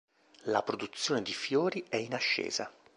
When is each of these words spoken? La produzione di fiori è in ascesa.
La 0.45 0.63
produzione 0.63 1.21
di 1.21 1.31
fiori 1.31 1.85
è 1.87 1.95
in 1.97 2.15
ascesa. 2.15 2.71